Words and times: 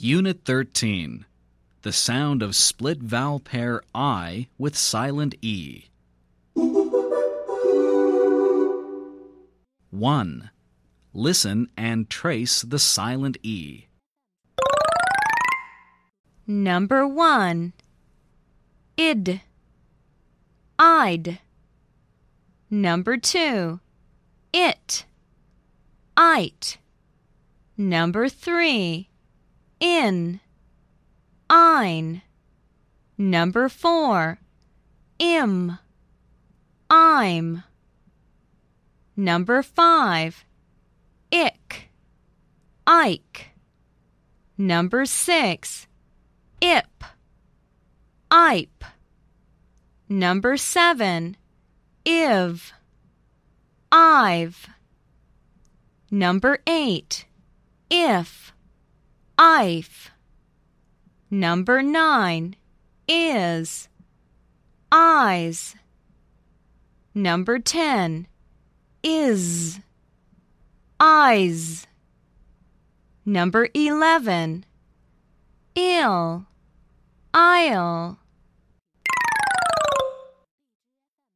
Unit 0.00 0.42
13. 0.44 1.24
The 1.82 1.92
sound 1.92 2.40
of 2.40 2.54
split 2.54 2.98
vowel 2.98 3.40
pair 3.40 3.82
I 3.92 4.46
with 4.56 4.76
silent 4.76 5.34
E. 5.42 5.86
1. 9.90 10.50
Listen 11.12 11.68
and 11.76 12.08
trace 12.08 12.62
the 12.62 12.78
silent 12.78 13.38
E. 13.42 13.86
Number 16.46 17.04
one. 17.04 17.72
Id. 18.96 19.40
I'd. 20.78 21.40
Number 22.70 23.16
two. 23.16 23.80
It. 24.52 25.06
It. 26.16 26.78
Number 27.76 28.28
three. 28.28 29.08
In. 29.80 30.40
Ein. 31.48 32.22
Number 33.16 33.68
four. 33.68 34.38
Im. 35.18 35.78
I'm. 36.90 37.64
Number 39.16 39.62
five. 39.62 40.44
Ick. 41.32 41.90
Ike. 42.86 43.50
Number 44.56 45.04
six. 45.04 45.86
Ip. 46.60 47.04
Ipe. 48.30 48.84
Number 50.08 50.56
seven. 50.56 51.36
Iv. 52.04 52.72
I've. 53.92 54.68
Number 56.10 56.58
eight. 56.66 57.26
If. 57.90 58.47
I've. 59.38 60.10
Number 61.30 61.80
nine. 61.80 62.56
Is. 63.06 63.88
Eyes. 64.90 65.76
Number 67.14 67.60
ten. 67.60 68.26
Is. 69.02 69.78
Eyes. 70.98 71.86
Number 73.24 73.68
eleven. 73.74 74.64
Ill. 75.76 76.46
I'll. 77.32 78.18